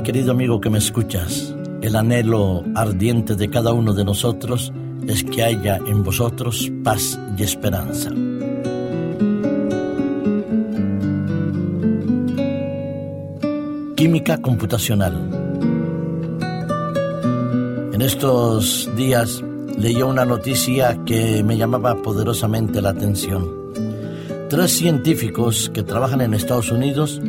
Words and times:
Querido 0.00 0.32
amigo 0.32 0.60
que 0.60 0.70
me 0.70 0.78
escuchas. 0.78 1.54
El 1.80 1.94
anhelo 1.94 2.64
ardiente 2.74 3.36
de 3.36 3.48
cada 3.48 3.72
uno 3.72 3.92
de 3.92 4.04
nosotros 4.04 4.72
es 5.06 5.22
que 5.22 5.44
haya 5.44 5.76
en 5.76 6.02
vosotros 6.02 6.72
paz 6.82 7.20
y 7.36 7.42
esperanza. 7.42 8.10
Química 13.94 14.38
computacional. 14.38 15.14
En 17.92 18.02
estos 18.02 18.90
días 18.96 19.44
leí 19.78 20.02
una 20.02 20.24
noticia 20.24 20.98
que 21.04 21.44
me 21.44 21.56
llamaba 21.56 21.94
poderosamente 22.02 22.80
la 22.80 22.90
atención. 22.90 23.46
Tres 24.48 24.72
científicos 24.72 25.70
que 25.72 25.82
trabajan 25.82 26.22
en 26.22 26.34
Estados 26.34 26.72
Unidos, 26.72 27.20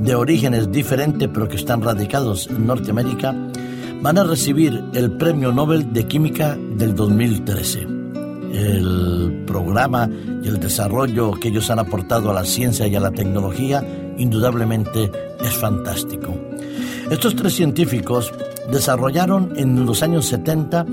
de 0.00 0.14
orígenes 0.14 0.70
diferentes 0.72 1.28
pero 1.32 1.48
que 1.48 1.56
están 1.56 1.82
radicados 1.82 2.48
en 2.48 2.66
Norteamérica, 2.66 3.34
van 4.02 4.18
a 4.18 4.24
recibir 4.24 4.82
el 4.94 5.12
Premio 5.12 5.52
Nobel 5.52 5.92
de 5.92 6.06
Química 6.06 6.56
del 6.56 6.94
2013. 6.94 7.80
El 8.52 9.44
programa 9.46 10.08
y 10.42 10.48
el 10.48 10.58
desarrollo 10.58 11.32
que 11.32 11.48
ellos 11.48 11.70
han 11.70 11.78
aportado 11.78 12.30
a 12.30 12.34
la 12.34 12.44
ciencia 12.44 12.86
y 12.86 12.96
a 12.96 13.00
la 13.00 13.10
tecnología 13.10 13.84
indudablemente 14.16 15.10
es 15.40 15.54
fantástico. 15.54 16.34
Estos 17.10 17.36
tres 17.36 17.54
científicos 17.54 18.32
desarrollaron 18.70 19.52
en 19.56 19.84
los 19.84 20.02
años 20.02 20.26
70 20.26 20.86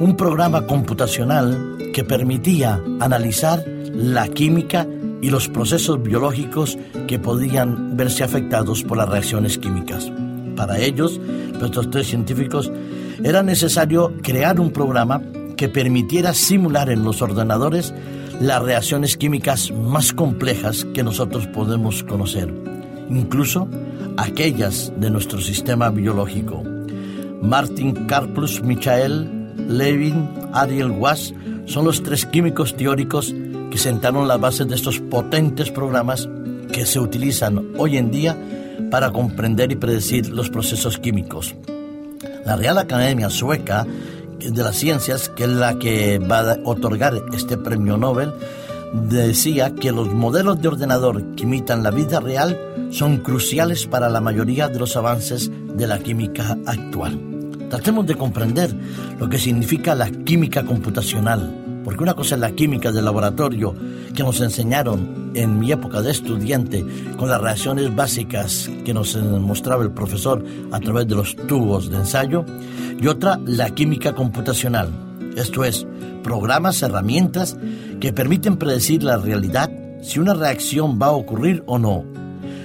un 0.00 0.16
programa 0.16 0.66
computacional 0.66 1.76
que 1.92 2.04
permitía 2.04 2.80
analizar 3.00 3.64
la 3.94 4.28
química 4.28 4.86
y 5.24 5.30
los 5.30 5.48
procesos 5.48 6.02
biológicos 6.02 6.76
que 7.08 7.18
podían 7.18 7.96
verse 7.96 8.22
afectados 8.22 8.82
por 8.82 8.98
las 8.98 9.08
reacciones 9.08 9.56
químicas. 9.56 10.12
Para 10.54 10.78
ellos, 10.78 11.18
estos 11.62 11.90
tres 11.90 12.08
científicos, 12.08 12.70
era 13.22 13.42
necesario 13.42 14.12
crear 14.22 14.60
un 14.60 14.70
programa 14.70 15.22
que 15.56 15.70
permitiera 15.70 16.34
simular 16.34 16.90
en 16.90 17.04
los 17.04 17.22
ordenadores 17.22 17.94
las 18.38 18.62
reacciones 18.62 19.16
químicas 19.16 19.70
más 19.70 20.12
complejas 20.12 20.84
que 20.92 21.02
nosotros 21.02 21.46
podemos 21.46 22.02
conocer, 22.02 22.52
incluso 23.08 23.66
aquellas 24.18 24.92
de 24.98 25.08
nuestro 25.08 25.40
sistema 25.40 25.88
biológico. 25.88 26.62
Martin 27.40 27.94
Karplus, 28.06 28.62
Michael 28.62 29.26
Levin, 29.70 30.28
Ariel 30.52 30.90
Wass 30.90 31.32
son 31.64 31.86
los 31.86 32.02
tres 32.02 32.26
químicos 32.26 32.76
teóricos 32.76 33.34
que 33.74 33.80
sentaron 33.80 34.28
las 34.28 34.40
bases 34.40 34.68
de 34.68 34.76
estos 34.76 35.00
potentes 35.00 35.72
programas 35.72 36.28
que 36.72 36.86
se 36.86 37.00
utilizan 37.00 37.72
hoy 37.76 37.96
en 37.96 38.12
día 38.12 38.38
para 38.88 39.10
comprender 39.10 39.72
y 39.72 39.74
predecir 39.74 40.28
los 40.28 40.48
procesos 40.48 40.96
químicos. 40.96 41.56
La 42.46 42.54
Real 42.54 42.78
Academia 42.78 43.30
Sueca 43.30 43.84
de 44.38 44.62
las 44.62 44.76
Ciencias, 44.76 45.28
que 45.28 45.42
es 45.42 45.50
la 45.50 45.76
que 45.76 46.20
va 46.20 46.52
a 46.52 46.58
otorgar 46.62 47.20
este 47.32 47.56
premio 47.56 47.96
Nobel, 47.96 48.32
decía 48.92 49.74
que 49.74 49.90
los 49.90 50.06
modelos 50.14 50.62
de 50.62 50.68
ordenador 50.68 51.34
que 51.34 51.42
imitan 51.42 51.82
la 51.82 51.90
vida 51.90 52.20
real 52.20 52.56
son 52.92 53.16
cruciales 53.16 53.88
para 53.88 54.08
la 54.08 54.20
mayoría 54.20 54.68
de 54.68 54.78
los 54.78 54.96
avances 54.96 55.50
de 55.50 55.88
la 55.88 55.98
química 55.98 56.56
actual. 56.64 57.18
Tratemos 57.70 58.06
de 58.06 58.14
comprender 58.14 58.72
lo 59.18 59.28
que 59.28 59.38
significa 59.38 59.96
la 59.96 60.12
química 60.12 60.64
computacional, 60.64 61.63
porque 61.84 62.02
una 62.02 62.14
cosa 62.14 62.34
es 62.34 62.40
la 62.40 62.52
química 62.52 62.90
del 62.90 63.04
laboratorio 63.04 63.74
que 64.14 64.22
nos 64.22 64.40
enseñaron 64.40 65.32
en 65.34 65.58
mi 65.58 65.70
época 65.70 66.00
de 66.00 66.10
estudiante 66.10 66.84
con 67.16 67.28
las 67.28 67.40
reacciones 67.40 67.94
básicas 67.94 68.70
que 68.84 68.94
nos 68.94 69.16
mostraba 69.16 69.84
el 69.84 69.92
profesor 69.92 70.44
a 70.72 70.80
través 70.80 71.06
de 71.06 71.14
los 71.14 71.36
tubos 71.36 71.90
de 71.90 71.98
ensayo, 71.98 72.44
y 73.00 73.06
otra 73.06 73.38
la 73.44 73.70
química 73.70 74.14
computacional, 74.14 74.90
esto 75.36 75.64
es, 75.64 75.86
programas, 76.22 76.82
herramientas 76.82 77.56
que 78.00 78.12
permiten 78.12 78.56
predecir 78.56 79.02
la 79.02 79.16
realidad 79.16 79.70
si 80.02 80.20
una 80.20 80.34
reacción 80.34 80.98
va 81.00 81.06
a 81.06 81.12
ocurrir 81.12 81.62
o 81.66 81.78
no. 81.78 82.04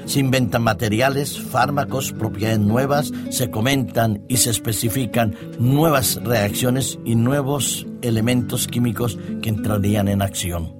Se 0.06 0.20
inventan 0.20 0.64
materiales, 0.64 1.40
fármacos, 1.40 2.12
propiedades 2.12 2.60
nuevas, 2.60 3.12
se 3.30 3.52
comentan 3.52 4.24
y 4.28 4.38
se 4.38 4.50
especifican 4.50 5.36
nuevas 5.60 6.20
reacciones 6.24 7.00
y 7.06 7.16
nuevos 7.16 7.86
elementos 8.02 8.68
químicos 8.68 9.18
que 9.42 9.50
entrarían 9.50 10.08
en 10.08 10.22
acción. 10.22 10.74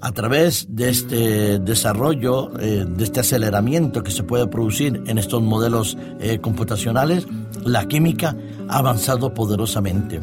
A 0.00 0.12
través 0.12 0.66
de 0.68 0.90
este 0.90 1.58
desarrollo, 1.58 2.56
eh, 2.60 2.84
de 2.88 3.04
este 3.04 3.20
aceleramiento 3.20 4.02
que 4.02 4.12
se 4.12 4.22
puede 4.22 4.46
producir 4.46 5.02
en 5.06 5.18
estos 5.18 5.42
modelos 5.42 5.98
eh, 6.20 6.38
computacionales, 6.38 7.26
la 7.64 7.86
química 7.86 8.36
ha 8.68 8.78
avanzado 8.78 9.34
poderosamente. 9.34 10.20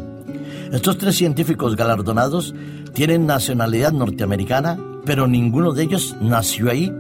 Estos 0.72 0.98
tres 0.98 1.16
científicos 1.16 1.76
galardonados 1.76 2.56
tienen 2.94 3.26
nacionalidad 3.26 3.92
norteamericana, 3.92 4.80
pero 5.06 5.28
ninguno 5.28 5.74
de 5.74 5.84
ellos 5.84 6.16
nació 6.22 6.72
ahí 6.72 6.92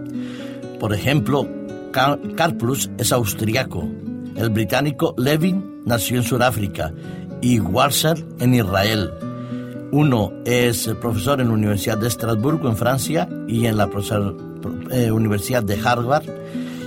por 0.79 0.93
ejemplo, 0.93 1.47
Karplus 1.91 2.89
es 2.97 3.11
austriaco, 3.11 3.89
el 4.35 4.49
británico 4.49 5.15
Levin 5.17 5.81
nació 5.85 6.17
en 6.17 6.23
Sudáfrica 6.23 6.93
y 7.45 7.59
Warser 7.59 8.25
en 8.39 8.55
Israel. 8.55 9.11
Uno 9.91 10.33
es 10.45 10.89
profesor 10.99 11.39
en 11.39 11.49
la 11.49 11.53
Universidad 11.53 11.95
de 11.95 12.07
Estrasburgo 12.07 12.67
en 12.67 12.75
Francia 12.75 13.29
y 13.47 13.67
en 13.67 13.77
la 13.77 13.87
eh, 14.89 15.11
Universidad 15.11 15.61
de 15.61 15.79
Harvard 15.79 16.23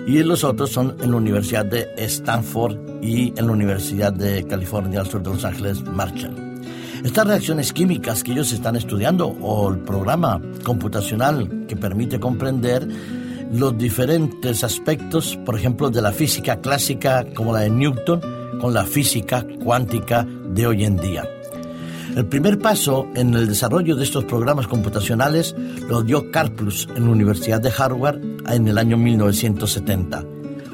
y 0.05 0.21
los 0.25 0.43
otros 0.43 0.71
son 0.71 0.97
en 1.01 1.13
la 1.13 1.17
Universidad 1.17 1.65
de 1.65 1.87
Stanford 1.99 2.77
y 3.01 3.33
en 3.39 3.47
la 3.47 3.53
Universidad 3.53 4.13
de 4.13 4.45
California 4.49 4.99
al 4.99 5.07
sur 5.07 5.23
de 5.23 5.31
Los 5.31 5.45
Ángeles, 5.45 5.81
Marshall. 5.85 6.35
Estas 7.05 7.29
reacciones 7.29 7.73
químicas 7.73 8.25
que 8.25 8.33
ellos 8.33 8.51
están 8.51 8.75
estudiando 8.75 9.29
o 9.29 9.71
el 9.71 9.79
programa 9.79 10.43
computacional 10.65 11.67
que 11.69 11.77
permite 11.77 12.19
comprender 12.19 12.89
los 13.53 13.79
diferentes 13.79 14.65
aspectos, 14.65 15.39
por 15.47 15.57
ejemplo, 15.57 15.89
de 15.89 16.03
la 16.03 16.11
física 16.11 16.61
clásica 16.61 17.25
como 17.33 17.53
la 17.53 17.61
de 17.61 17.71
Newton, 17.71 18.21
con 18.61 18.75
la 18.75 18.85
física 18.85 19.47
cuántica 19.63 20.27
de 20.49 20.67
hoy 20.67 20.85
en 20.85 20.97
día. 20.97 21.25
El 22.17 22.27
primer 22.27 22.59
paso 22.59 23.07
en 23.15 23.35
el 23.35 23.47
desarrollo 23.47 23.95
de 23.95 24.05
estos 24.05 24.25
programas 24.25 24.67
computacionales 24.67 25.55
lo 25.89 26.03
dio 26.03 26.31
Karplus 26.31 26.89
en 26.97 27.05
la 27.05 27.11
Universidad 27.11 27.61
de 27.61 27.73
Harvard 27.77 28.21
en 28.49 28.67
el 28.67 28.79
año 28.79 28.97
1970. 28.97 30.25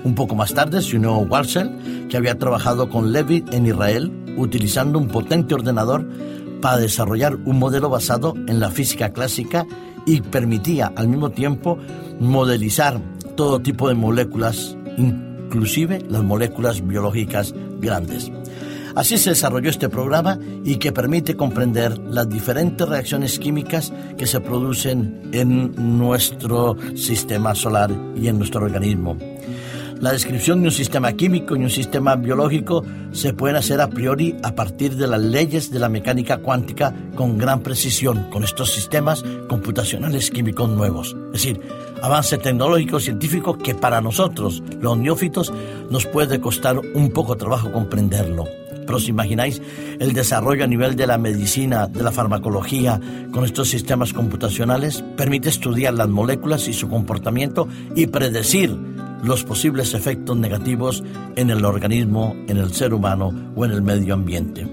Un 0.05 0.15
poco 0.15 0.35
más 0.35 0.55
tarde 0.55 0.81
se 0.81 0.97
unió 0.97 1.17
Warshel, 1.19 2.07
que 2.09 2.17
había 2.17 2.39
trabajado 2.39 2.89
con 2.89 3.13
Levi 3.13 3.45
en 3.53 3.67
Israel, 3.67 4.13
utilizando 4.37 4.99
un 4.99 5.09
potente 5.09 5.55
ordenador 5.55 6.07
para 6.61 6.79
desarrollar 6.79 7.37
un 7.37 7.59
modelo 7.59 7.91
basado 7.91 8.35
en 8.47 8.61
la 8.61 8.71
física 8.71 9.13
clásica 9.13 9.67
y 10.07 10.21
permitía 10.21 10.93
al 10.97 11.09
mismo 11.09 11.31
tiempo 11.31 11.79
modelizar 12.21 13.01
todo 13.37 13.61
tipo 13.61 13.89
de 13.89 13.95
moléculas, 13.95 14.77
inclusive 14.97 16.03
las 16.09 16.23
moléculas 16.23 16.87
biológicas 16.87 17.55
grandes. 17.81 18.31
Así 18.95 19.19
se 19.19 19.31
desarrolló 19.31 19.71
este 19.71 19.89
programa 19.89 20.39
y 20.65 20.77
que 20.77 20.93
permite 20.93 21.37
comprender 21.37 21.99
las 21.99 22.29
diferentes 22.29 22.89
reacciones 22.89 23.39
químicas 23.39 23.93
que 24.17 24.27
se 24.27 24.41
producen 24.41 25.31
en 25.33 25.99
nuestro 25.99 26.77
sistema 26.95 27.55
solar 27.55 27.91
y 28.17 28.29
en 28.29 28.39
nuestro 28.39 28.65
organismo. 28.65 29.17
La 30.01 30.13
descripción 30.13 30.61
de 30.61 30.67
un 30.67 30.73
sistema 30.73 31.13
químico 31.13 31.57
y 31.57 31.61
un 31.61 31.71
sistema 31.71 32.15
biológico 32.17 32.85
se 33.13 33.33
pueden 33.33 33.57
hacer 33.57 33.81
a 33.81 33.89
priori 33.89 34.37
a 34.43 34.55
partir 34.55 34.97
de 34.97 35.07
las 35.07 35.21
leyes 35.21 35.71
de 35.71 35.79
la 35.79 35.89
mecánica 35.89 36.39
cuántica 36.39 36.93
con 37.15 37.39
gran 37.39 37.63
precisión, 37.63 38.29
con 38.31 38.45
estos 38.45 38.71
sistemas 38.73 39.25
computacionales 39.49 40.31
químicos 40.31 40.69
nuevos. 40.69 41.17
Es 41.33 41.43
decir, 41.45 41.61
avance 42.03 42.39
tecnológico 42.39 43.01
científico 43.01 43.57
que 43.57 43.75
para 43.75 44.01
nosotros, 44.01 44.63
los 44.81 44.99
neófitos, 44.99 45.53
nos 45.91 46.07
puede 46.07 46.41
costar 46.41 46.79
un 46.79 47.11
poco 47.11 47.37
trabajo 47.37 47.73
comprenderlo. 47.73 48.45
Pero 48.87 48.99
os 48.99 49.09
imagináis 49.09 49.61
el 49.99 50.13
desarrollo 50.13 50.65
a 50.65 50.69
nivel 50.69 50.97
de 50.97 51.07
la 51.07 51.19
medicina, 51.19 51.87
de 51.87 52.03
la 52.03 52.13
farmacología, 52.13 53.01
con 53.33 53.45
estos 53.45 53.69
sistemas 53.69 54.13
computacionales, 54.13 55.03
permite 55.17 55.49
estudiar 55.49 55.95
las 55.95 56.09
moléculas 56.09 56.69
y 56.69 56.73
su 56.73 56.89
comportamiento 56.89 57.69
y 57.95 58.07
predecir 58.07 58.77
los 59.23 59.45
posibles 59.45 59.95
efectos 59.95 60.37
negativos 60.37 61.03
en 61.37 61.51
el 61.51 61.65
organismo, 61.65 62.37
en 62.47 62.59
el 62.59 62.73
ser 62.73 62.93
humano 62.93 63.33
o 63.57 63.65
en 63.65 63.73
el 63.73 63.83
medio 63.83 64.15
ambiente. 64.15 64.69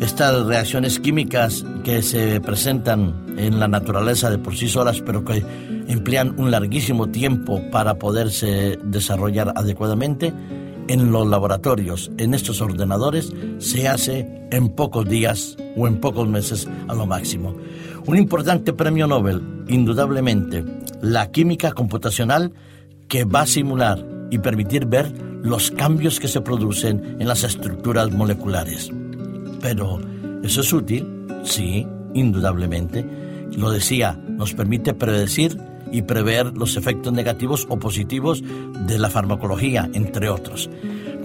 Estas 0.00 0.44
reacciones 0.46 1.00
químicas 1.00 1.64
que 1.82 2.02
se 2.02 2.40
presentan 2.40 3.24
en 3.38 3.58
la 3.58 3.68
naturaleza 3.68 4.30
de 4.30 4.38
por 4.38 4.56
sí 4.56 4.68
solas, 4.68 5.00
pero 5.00 5.24
que 5.24 5.42
emplean 5.88 6.34
un 6.38 6.50
larguísimo 6.50 7.08
tiempo 7.08 7.62
para 7.70 7.94
poderse 7.94 8.78
desarrollar 8.82 9.52
adecuadamente, 9.56 10.32
en 10.88 11.10
los 11.10 11.26
laboratorios, 11.26 12.10
en 12.18 12.34
estos 12.34 12.60
ordenadores, 12.60 13.32
se 13.58 13.88
hace 13.88 14.46
en 14.50 14.68
pocos 14.68 15.08
días 15.08 15.56
o 15.76 15.86
en 15.86 16.00
pocos 16.00 16.28
meses 16.28 16.68
a 16.88 16.94
lo 16.94 17.06
máximo. 17.06 17.56
Un 18.06 18.16
importante 18.16 18.72
premio 18.72 19.06
Nobel, 19.06 19.42
indudablemente, 19.68 20.64
la 21.02 21.30
química 21.30 21.72
computacional 21.72 22.52
que 23.08 23.24
va 23.24 23.42
a 23.42 23.46
simular 23.46 24.04
y 24.30 24.38
permitir 24.38 24.86
ver 24.86 25.12
los 25.42 25.70
cambios 25.70 26.18
que 26.20 26.28
se 26.28 26.40
producen 26.40 27.16
en 27.20 27.28
las 27.28 27.44
estructuras 27.44 28.10
moleculares. 28.12 28.90
Pero, 29.60 30.00
¿eso 30.42 30.60
es 30.60 30.72
útil? 30.72 31.26
Sí, 31.44 31.86
indudablemente. 32.14 33.04
Lo 33.56 33.70
decía, 33.70 34.20
nos 34.28 34.54
permite 34.54 34.94
predecir 34.94 35.58
y 35.96 36.02
prever 36.02 36.52
los 36.58 36.76
efectos 36.76 37.10
negativos 37.10 37.66
o 37.70 37.78
positivos 37.78 38.42
de 38.86 38.98
la 38.98 39.08
farmacología, 39.08 39.88
entre 39.94 40.28
otros. 40.28 40.68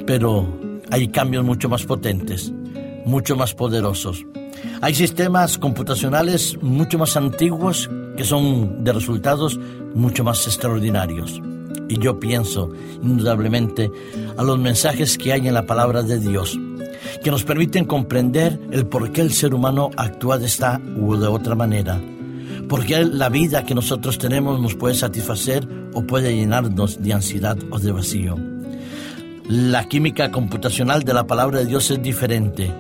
Pero 0.08 0.48
hay 0.90 1.10
cambios 1.10 1.44
mucho 1.44 1.68
más 1.68 1.84
potentes, 1.84 2.54
mucho 3.06 3.36
más 3.36 3.54
poderosos. 3.54 4.26
Hay 4.80 4.96
sistemas 4.96 5.58
computacionales 5.58 6.58
mucho 6.62 6.98
más 6.98 7.18
antiguos 7.18 7.90
que 8.16 8.24
son 8.24 8.86
de 8.86 8.94
resultados 8.94 9.60
mucho 9.94 10.24
más 10.24 10.48
extraordinarios. 10.48 11.42
Y 11.90 11.98
yo 12.00 12.18
pienso, 12.18 12.72
indudablemente, 13.04 13.92
a 14.38 14.44
los 14.44 14.58
mensajes 14.58 15.18
que 15.18 15.34
hay 15.34 15.50
en 15.50 15.54
la 15.54 15.66
palabra 15.66 16.02
de 16.02 16.18
Dios, 16.18 16.58
que 17.22 17.30
nos 17.30 17.44
permiten 17.44 17.84
comprender 17.84 18.58
el 18.72 18.86
por 18.86 19.12
qué 19.12 19.20
el 19.20 19.34
ser 19.34 19.54
humano 19.54 19.90
actúa 19.98 20.38
de 20.38 20.46
esta 20.46 20.80
u 20.98 21.18
de 21.18 21.28
otra 21.28 21.56
manera, 21.56 22.00
por 22.68 22.86
qué 22.86 23.06
la 23.06 23.30
vida 23.30 23.64
que 23.64 23.76
nosotros 23.76 24.18
tenemos 24.18 24.60
nos 24.60 24.76
puede 24.76 24.96
satisfacer 24.96 25.68
o 25.94 26.04
puede 26.04 26.36
llenarnos 26.36 27.02
de 27.02 27.14
ansiedad 27.14 27.58
o 27.72 27.80
de 27.80 27.92
vacío. 27.92 28.38
La 29.48 29.88
química 29.88 30.32
computacional 30.32 31.04
de 31.04 31.14
la 31.14 31.28
palabra 31.28 31.60
de 31.60 31.66
Dios 31.66 31.92
es 31.92 32.02
diferente, 32.02 32.72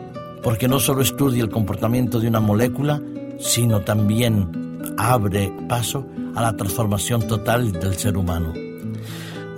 porque 0.41 0.67
no 0.67 0.79
solo 0.79 1.01
estudia 1.01 1.43
el 1.43 1.49
comportamiento 1.49 2.19
de 2.19 2.27
una 2.27 2.39
molécula, 2.39 3.01
sino 3.39 3.81
también 3.81 4.79
abre 4.97 5.51
paso 5.67 6.05
a 6.35 6.41
la 6.41 6.55
transformación 6.55 7.27
total 7.27 7.71
del 7.71 7.95
ser 7.95 8.17
humano. 8.17 8.53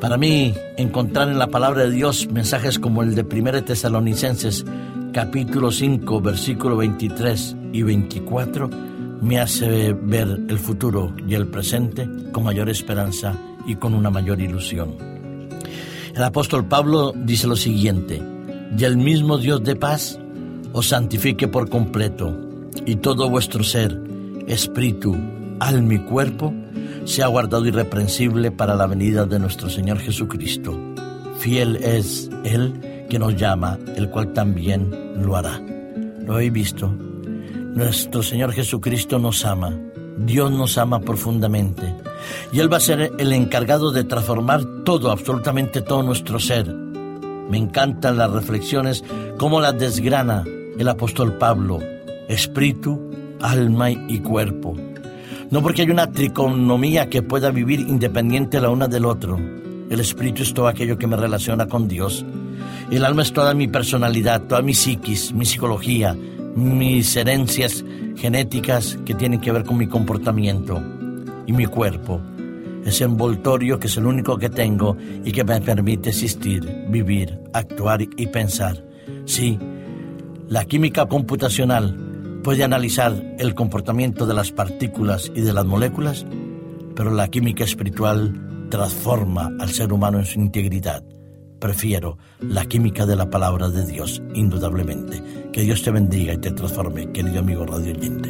Para 0.02 0.18
mí, 0.18 0.54
encontrar 0.78 1.30
en 1.30 1.40
la 1.40 1.48
palabra 1.48 1.84
de 1.84 1.92
Dios 1.92 2.28
mensajes 2.32 2.80
como 2.80 3.04
el 3.04 3.16
de 3.16 3.22
1 3.22 3.64
Tesalonicenses 3.64 4.66
capítulo 5.14 5.72
5, 5.72 6.20
versículo 6.22 6.76
23 6.78 7.56
y 7.72 7.84
24, 7.84 8.70
me 9.24 9.40
hace 9.40 9.94
ver 9.94 10.28
el 10.50 10.60
futuro 10.60 11.16
y 11.26 11.34
el 11.34 11.48
presente 11.48 12.10
con 12.34 12.44
mayor 12.44 12.70
esperanza 12.70 13.38
y 13.66 13.76
con 13.76 13.94
una 13.94 14.10
mayor 14.10 14.42
ilusión. 14.42 14.98
El 16.14 16.24
apóstol 16.24 16.66
Pablo 16.66 17.14
dice 17.16 17.48
lo 17.48 17.56
siguiente, 17.56 18.22
y 18.78 18.84
el 18.84 18.98
mismo 18.98 19.38
Dios 19.38 19.64
de 19.64 19.78
paz 19.78 20.20
os 20.74 20.90
santifique 20.90 21.48
por 21.48 21.70
completo, 21.70 22.38
y 22.86 22.98
todo 22.98 23.30
vuestro 23.30 23.64
ser, 23.64 23.98
espíritu, 24.48 25.16
alma 25.60 25.94
y 25.94 26.00
cuerpo, 26.00 26.54
sea 27.06 27.28
guardado 27.28 27.66
irreprensible 27.66 28.52
para 28.52 28.76
la 28.76 28.88
venida 28.88 29.26
de 29.26 29.40
nuestro 29.40 29.70
Señor 29.70 30.00
Jesucristo. 30.00 30.78
Fiel 31.40 31.78
es 31.78 32.30
Él 32.44 33.06
que 33.10 33.20
nos 33.20 33.36
llama, 33.38 33.80
el 33.96 34.10
cual 34.10 34.34
también 34.34 34.92
lo 35.16 35.38
hará. 35.38 35.62
Lo 36.20 36.40
he 36.40 36.50
visto. 36.50 36.94
Nuestro 37.76 38.24
Señor 38.24 38.54
Jesucristo 38.54 39.20
nos 39.20 39.46
ama. 39.46 39.78
Dios 40.18 40.52
nos 40.52 40.78
ama 40.78 41.00
profundamente. 41.00 41.94
Y 42.52 42.60
Él 42.60 42.72
va 42.72 42.78
a 42.78 42.82
ser 42.82 43.12
el 43.18 43.34
encargado 43.34 43.92
de 43.92 44.04
transformar 44.04 44.64
todo, 44.84 45.12
absolutamente 45.12 45.82
todo 45.82 46.04
nuestro 46.04 46.40
ser. 46.40 46.74
Me 46.74 47.58
encantan 47.58 48.18
las 48.18 48.32
reflexiones, 48.32 49.04
como 49.38 49.60
las 49.60 49.78
desgrana 49.78 50.44
el 50.78 50.88
apóstol 50.88 51.38
Pablo. 51.38 51.80
Espíritu, 52.28 53.12
alma 53.42 53.92
y 53.92 54.20
cuerpo 54.20 54.76
no 55.54 55.62
porque 55.62 55.84
hay 55.84 55.92
una 55.92 56.12
triconomía 56.12 57.10
que 57.10 57.22
pueda 57.22 57.52
vivir 57.52 57.82
independiente 57.82 58.60
la 58.60 58.72
una 58.72 58.88
del 58.88 59.06
otro. 59.06 59.40
El 59.88 60.00
espíritu 60.00 60.42
es 60.42 60.52
todo 60.52 60.68
aquello 60.68 60.98
que 60.98 61.06
me 61.06 61.16
relaciona 61.16 61.68
con 61.68 61.88
Dios. 61.88 62.26
El 62.90 63.06
alma 63.06 63.22
es 63.22 63.34
toda 63.34 63.54
mi 63.54 63.68
personalidad, 63.68 64.42
toda 64.48 64.64
mi 64.64 64.74
psiquis, 64.74 65.32
mi 65.32 65.46
psicología, 65.46 66.18
mis 66.56 67.16
herencias 67.16 67.84
genéticas 68.16 68.98
que 69.06 69.14
tienen 69.14 69.42
que 69.42 69.52
ver 69.52 69.64
con 69.64 69.78
mi 69.78 69.88
comportamiento 69.88 70.82
y 71.46 71.54
mi 71.54 71.66
cuerpo. 71.66 72.22
Ese 72.86 73.06
envoltorio 73.06 73.80
que 73.80 73.88
es 73.88 73.98
el 73.98 74.06
único 74.06 74.38
que 74.38 74.50
tengo 74.50 74.98
y 75.24 75.32
que 75.32 75.44
me 75.44 75.62
permite 75.62 76.10
existir, 76.10 76.86
vivir, 76.90 77.40
actuar 77.54 78.02
y 78.02 78.28
pensar. 78.28 78.84
Sí, 79.26 79.58
la 80.50 80.66
química 80.66 81.06
computacional 81.06 82.42
puede 82.44 82.64
analizar 82.64 83.36
el 83.40 83.56
comportamiento 83.56 84.26
de 84.26 84.34
las 84.34 84.52
partículas 84.52 85.32
y 85.34 85.42
de 85.42 85.54
las 85.54 85.66
moléculas, 85.66 86.26
pero 86.94 87.12
la 87.12 87.30
química 87.30 87.64
espiritual 87.64 88.68
transforma 88.70 89.52
al 89.60 89.70
ser 89.70 89.94
humano 89.94 90.20
en 90.20 90.26
su 90.26 90.40
integridad. 90.40 91.04
Prefiero 91.60 92.18
la 92.42 92.66
química 92.66 93.06
de 93.06 93.16
la 93.16 93.30
palabra 93.30 93.70
de 93.70 93.86
Dios, 93.86 94.22
indudablemente. 94.34 95.24
Que 95.54 95.62
Dios 95.62 95.84
te 95.84 95.92
bendiga 95.92 96.34
y 96.34 96.38
te 96.38 96.52
transforme, 96.52 97.12
querido 97.12 97.40
amigo 97.40 97.64
radio 97.64 97.94
oyente. 97.94 98.30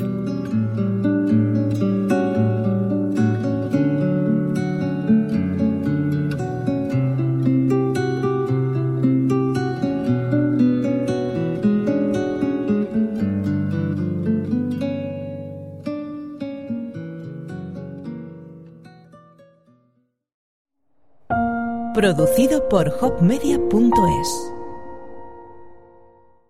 Producido 21.93 22.67
por 22.67 22.89
hopmedia.es 22.99 24.52